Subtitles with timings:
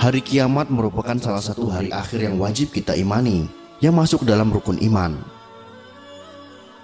[0.00, 3.44] Hari kiamat merupakan salah satu hari akhir yang wajib kita imani,
[3.84, 5.12] yang masuk dalam rukun iman.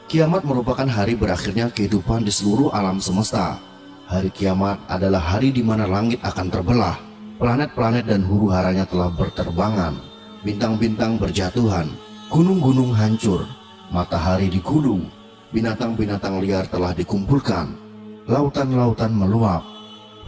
[0.04, 3.56] Kiamat merupakan hari berakhirnya kehidupan di seluruh alam semesta.
[4.04, 7.00] Hari kiamat adalah hari di mana langit akan terbelah,
[7.40, 9.96] planet-planet dan huru haranya telah berterbangan,
[10.45, 11.89] bintang-bintang berjatuhan,
[12.29, 13.48] gunung-gunung hancur,
[13.89, 15.09] matahari digulung,
[15.57, 17.80] binatang-binatang liar telah dikumpulkan,
[18.29, 19.64] lautan-lautan meluap,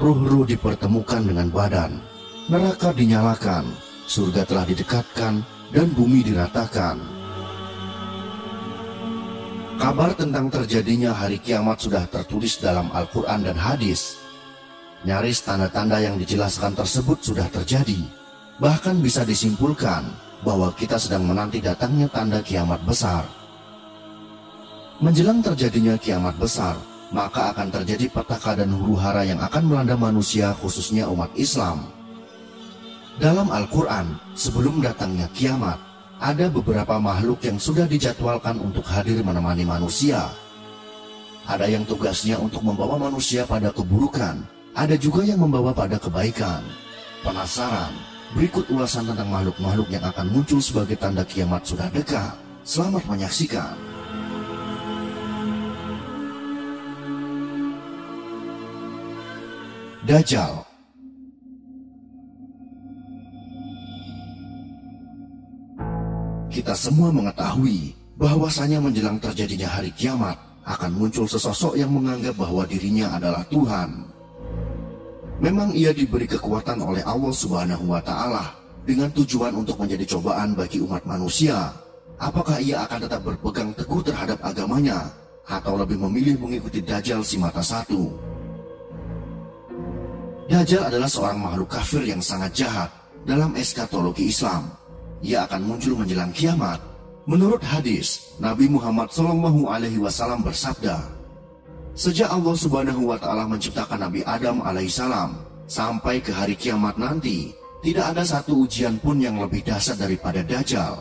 [0.01, 2.01] ruh-ruh dipertemukan dengan badan,
[2.49, 3.69] neraka dinyalakan,
[4.09, 6.97] surga telah didekatkan, dan bumi diratakan.
[9.77, 14.17] Kabar tentang terjadinya hari kiamat sudah tertulis dalam Al-Quran dan hadis.
[15.07, 18.01] Nyaris tanda-tanda yang dijelaskan tersebut sudah terjadi.
[18.59, 20.03] Bahkan bisa disimpulkan
[20.43, 23.23] bahwa kita sedang menanti datangnya tanda kiamat besar.
[24.99, 26.75] Menjelang terjadinya kiamat besar,
[27.15, 31.98] maka akan terjadi petaka dan huru hara yang akan melanda manusia khususnya umat Islam.
[33.19, 35.75] Dalam Al-Quran, sebelum datangnya kiamat,
[36.23, 40.31] ada beberapa makhluk yang sudah dijadwalkan untuk hadir menemani manusia.
[41.43, 44.39] Ada yang tugasnya untuk membawa manusia pada keburukan,
[44.71, 46.63] ada juga yang membawa pada kebaikan.
[47.27, 47.91] Penasaran?
[48.39, 52.39] Berikut ulasan tentang makhluk-makhluk yang akan muncul sebagai tanda kiamat sudah dekat.
[52.63, 53.75] Selamat menyaksikan.
[60.07, 60.68] Dajjal
[66.69, 70.37] Kita semua mengetahui bahwasanya menjelang terjadinya hari kiamat
[70.69, 74.05] akan muncul sesosok yang menganggap bahwa dirinya adalah Tuhan.
[75.41, 78.53] Memang ia diberi kekuatan oleh Allah Subhanahu wa taala
[78.85, 81.73] dengan tujuan untuk menjadi cobaan bagi umat manusia.
[82.21, 85.09] Apakah ia akan tetap berpegang teguh terhadap agamanya
[85.49, 88.13] atau lebih memilih mengikuti Dajjal si mata satu?
[90.53, 92.93] Dajjal adalah seorang makhluk kafir yang sangat jahat
[93.25, 94.69] dalam eskatologi Islam
[95.23, 96.79] ia akan muncul menjelang kiamat.
[97.29, 100.97] Menurut hadis, Nabi Muhammad Shallallahu Alaihi Wasallam bersabda,
[101.99, 105.35] Sejak Allah Subhanahu Wa Taala menciptakan Nabi Adam alaihissalam
[105.67, 107.53] sampai ke hari kiamat nanti,
[107.83, 110.99] tidak ada satu ujian pun yang lebih dahsyat daripada Dajjal.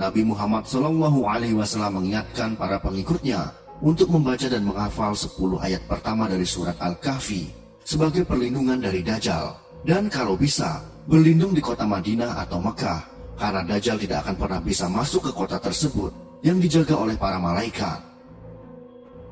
[0.00, 3.52] Nabi Muhammad Shallallahu Alaihi Wasallam mengingatkan para pengikutnya
[3.84, 7.52] untuk membaca dan menghafal 10 ayat pertama dari surat Al-Kahfi
[7.84, 9.69] sebagai perlindungan dari Dajjal.
[9.80, 13.00] Dan kalau bisa, berlindung di kota Madinah atau Mekah
[13.40, 16.12] karena Dajjal tidak akan pernah bisa masuk ke kota tersebut
[16.44, 17.96] yang dijaga oleh para malaikat.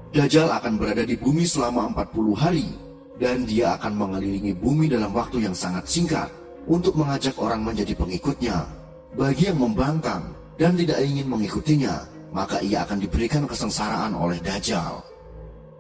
[0.09, 2.69] Dajjal akan berada di bumi selama 40 hari
[3.21, 6.33] dan dia akan mengelilingi bumi dalam waktu yang sangat singkat
[6.65, 8.65] untuk mengajak orang menjadi pengikutnya.
[9.13, 15.05] Bagi yang membangkang dan tidak ingin mengikutinya, maka ia akan diberikan kesengsaraan oleh Dajjal.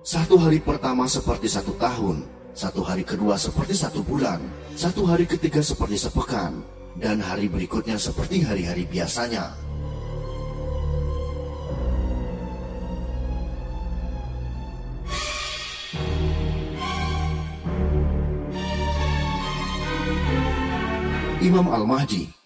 [0.05, 2.25] Satu hari pertama seperti satu tahun,
[2.59, 4.43] satu hari kedua seperti satu bulan,
[4.75, 6.59] satu hari ketiga seperti sepekan,
[6.99, 9.55] dan hari berikutnya seperti hari-hari biasanya.
[21.39, 22.38] Imam Al-Mahdi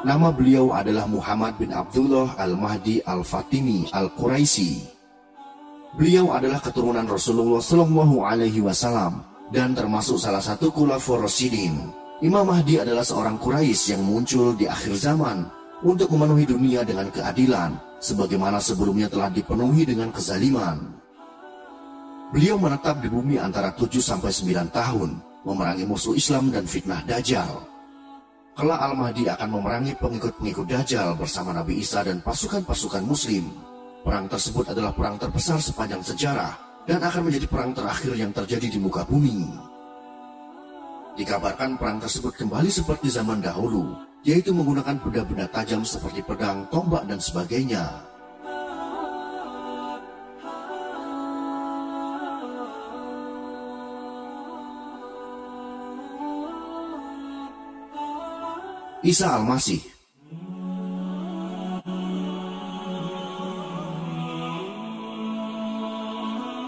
[0.00, 4.80] Nama beliau adalah Muhammad bin Abdullah Al-Mahdi Al-Fatimi Al-Quraisi.
[5.92, 9.20] Beliau adalah keturunan Rasulullah Shallallahu Alaihi Wasallam
[9.52, 11.92] dan termasuk salah satu kulafur Rasidin.
[12.24, 15.44] Imam Mahdi adalah seorang Quraisy yang muncul di akhir zaman
[15.84, 20.80] untuk memenuhi dunia dengan keadilan, sebagaimana sebelumnya telah dipenuhi dengan kezaliman.
[22.32, 27.68] Beliau menetap di bumi antara 7 sampai 9 tahun, memerangi musuh Islam dan fitnah Dajjal.
[28.50, 33.46] Kelak Al-Mahdi akan memerangi pengikut-pengikut Dajjal bersama Nabi Isa dan pasukan-pasukan muslim.
[34.02, 38.78] Perang tersebut adalah perang terbesar sepanjang sejarah dan akan menjadi perang terakhir yang terjadi di
[38.82, 39.46] muka bumi.
[41.14, 43.94] Dikabarkan perang tersebut kembali seperti zaman dahulu,
[44.26, 48.09] yaitu menggunakan benda-benda tajam seperti pedang, tombak, dan sebagainya.
[59.00, 59.80] Isa Al-Masih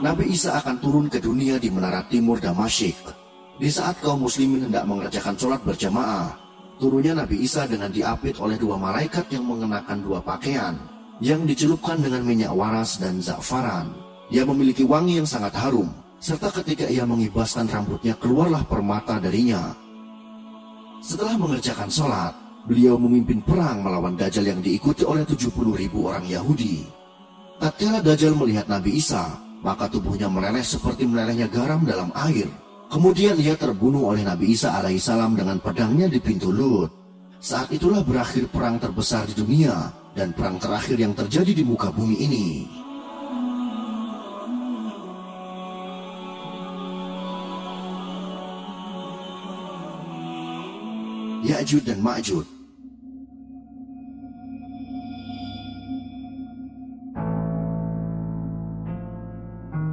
[0.00, 2.96] Nabi Isa akan turun ke dunia di menara timur Damasyik.
[3.60, 6.32] Di saat kaum muslimin hendak mengerjakan sholat berjamaah,
[6.80, 10.80] turunnya Nabi Isa dengan diapit oleh dua malaikat yang mengenakan dua pakaian,
[11.20, 13.92] yang dicelupkan dengan minyak waras dan za'faran.
[14.32, 19.76] Ia memiliki wangi yang sangat harum, serta ketika ia mengibaskan rambutnya keluarlah permata darinya.
[21.02, 22.30] Setelah mengerjakan sholat,
[22.62, 26.86] beliau memimpin perang melawan Dajjal yang diikuti oleh 70 ribu orang Yahudi.
[27.58, 29.34] Tatkala Dajjal melihat Nabi Isa,
[29.66, 32.46] maka tubuhnya meleleh seperti melelehnya garam dalam air.
[32.86, 36.94] Kemudian ia terbunuh oleh Nabi Isa alaihissalam dengan pedangnya di pintu Lut.
[37.42, 42.14] Saat itulah berakhir perang terbesar di dunia dan perang terakhir yang terjadi di muka bumi
[42.14, 42.46] ini.
[51.62, 52.42] Ya'jud dan Ma'jud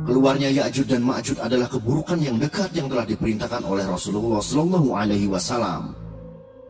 [0.10, 5.30] Keluarnya Ya'jud dan Ma'jud adalah keburukan yang dekat yang telah diperintahkan oleh Rasulullah Shallallahu Alaihi
[5.30, 5.94] Wasallam.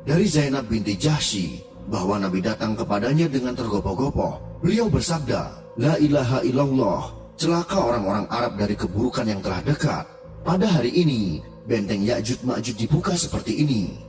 [0.03, 4.59] Dari Zainab binti Jahsy bahwa Nabi datang kepadanya dengan tergopoh-gopoh.
[4.59, 10.03] Beliau bersabda, La ilaha illallah, celaka orang-orang Arab dari keburukan yang telah dekat.
[10.43, 14.08] Pada hari ini, benteng Ya'jud Ma'jud dibuka seperti ini.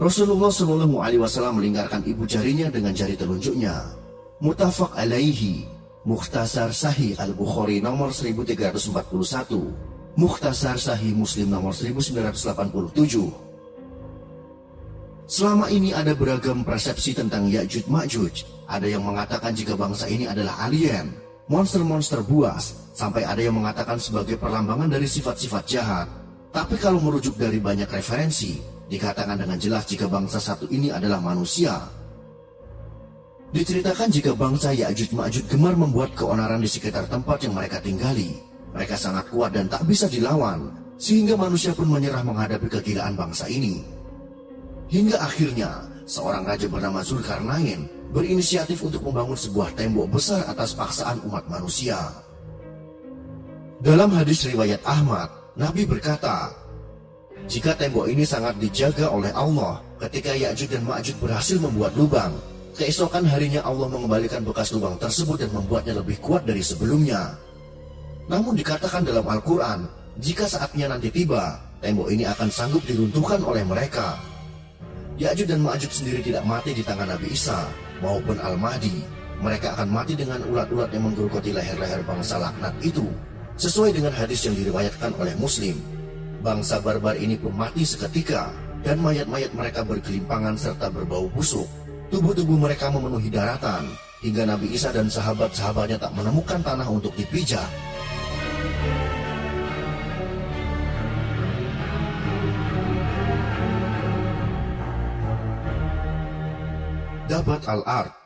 [0.00, 4.00] Rasulullah Shallallahu Alaihi Wasallam melingkarkan ibu jarinya dengan jari telunjuknya.
[4.40, 5.68] Mutafak alaihi,
[6.08, 8.96] Mukhtasar Sahih Al Bukhari nomor 1341,
[10.16, 12.96] Mukhtasar Sahih Muslim nomor 1987.
[15.28, 18.48] Selama ini ada beragam persepsi tentang Ya'juj Ma'juj.
[18.72, 21.12] Ada yang mengatakan jika bangsa ini adalah alien,
[21.44, 26.08] monster-monster buas, sampai ada yang mengatakan sebagai perlambangan dari sifat-sifat jahat.
[26.50, 31.78] Tapi kalau merujuk dari banyak referensi, Dikatakan dengan jelas jika bangsa satu ini adalah manusia.
[33.54, 38.34] Diceritakan jika bangsa Ya'juj Ma'juj gemar membuat keonaran di sekitar tempat yang mereka tinggali.
[38.74, 43.82] Mereka sangat kuat dan tak bisa dilawan, sehingga manusia pun menyerah menghadapi kegilaan bangsa ini.
[44.90, 51.46] Hingga akhirnya, seorang raja bernama Zulkarnain berinisiatif untuk membangun sebuah tembok besar atas paksaan umat
[51.46, 51.98] manusia.
[53.82, 56.56] Dalam hadis riwayat Ahmad, Nabi berkata,
[57.44, 62.32] jika tembok ini sangat dijaga oleh Allah, ketika Ya'juj dan Ma'juj berhasil membuat lubang,
[62.80, 67.36] keesokan harinya Allah mengembalikan bekas lubang tersebut dan membuatnya lebih kuat dari sebelumnya.
[68.32, 69.84] Namun dikatakan dalam Al-Quran,
[70.16, 74.16] jika saatnya nanti tiba, tembok ini akan sanggup diruntuhkan oleh mereka.
[75.20, 77.68] Ya'juj dan Ma'juj sendiri tidak mati di tangan Nabi Isa
[78.00, 79.04] maupun Al-Mahdi.
[79.44, 83.04] Mereka akan mati dengan ulat-ulat yang menggerogoti leher-leher bangsa laknat itu,
[83.60, 85.76] sesuai dengan hadis yang diriwayatkan oleh Muslim.
[86.40, 88.48] Bangsa barbar ini pun mati seketika
[88.80, 91.68] dan mayat-mayat mereka berkelimpangan serta berbau busuk.
[92.08, 93.84] Tubuh-tubuh mereka memenuhi daratan
[94.24, 97.68] hingga Nabi Isa dan sahabat-sahabatnya tak menemukan tanah untuk dipijak.
[107.28, 108.19] Dabat al-Ard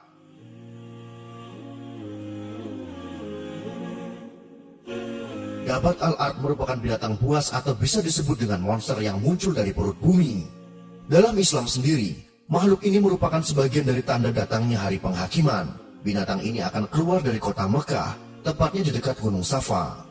[5.75, 10.47] Dabat al-Ard merupakan binatang buas atau bisa disebut dengan monster yang muncul dari perut bumi.
[11.11, 12.15] Dalam Islam sendiri,
[12.47, 15.67] makhluk ini merupakan sebagian dari tanda datangnya hari penghakiman.
[16.07, 18.15] Binatang ini akan keluar dari kota Mekah,
[18.47, 20.07] tepatnya di dekat Gunung Safa.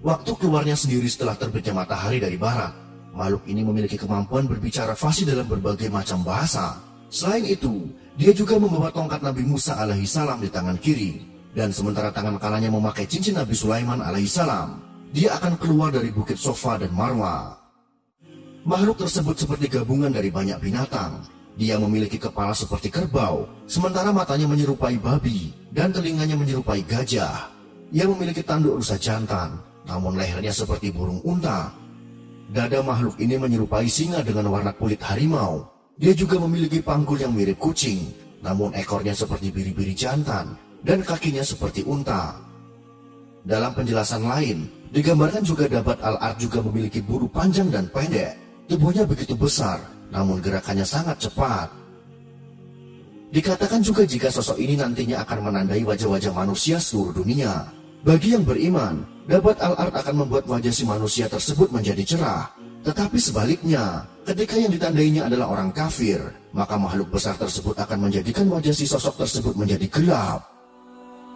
[0.00, 2.72] Waktu keluarnya sendiri setelah terbitnya matahari dari barat,
[3.12, 6.80] makhluk ini memiliki kemampuan berbicara fasih dalam berbagai macam bahasa.
[7.12, 12.12] Selain itu, dia juga membawa tongkat Nabi Musa alaihi salam di tangan kiri dan sementara
[12.12, 14.76] tangan kanannya memakai cincin Nabi Sulaiman alaihissalam,
[15.16, 17.56] dia akan keluar dari bukit Sofa dan Marwa.
[18.68, 21.24] Makhluk tersebut seperti gabungan dari banyak binatang.
[21.56, 27.48] Dia memiliki kepala seperti kerbau, sementara matanya menyerupai babi dan telinganya menyerupai gajah.
[27.88, 29.56] Ia memiliki tanduk rusa jantan,
[29.88, 31.72] namun lehernya seperti burung unta.
[32.52, 35.64] Dada makhluk ini menyerupai singa dengan warna kulit harimau.
[35.96, 38.04] Dia juga memiliki panggul yang mirip kucing,
[38.44, 42.36] namun ekornya seperti biri-biri jantan dan kakinya seperti unta.
[43.46, 48.34] Dalam penjelasan lain, digambarkan juga dapat Al-Ard juga memiliki bulu panjang dan pendek.
[48.66, 49.78] Tubuhnya begitu besar,
[50.10, 51.70] namun gerakannya sangat cepat.
[53.30, 57.70] Dikatakan juga jika sosok ini nantinya akan menandai wajah-wajah manusia seluruh dunia.
[58.02, 62.50] Bagi yang beriman, dapat Al-Ard akan membuat wajah si manusia tersebut menjadi cerah.
[62.86, 66.22] Tetapi sebaliknya, ketika yang ditandainya adalah orang kafir,
[66.54, 70.55] maka makhluk besar tersebut akan menjadikan wajah si sosok tersebut menjadi gelap.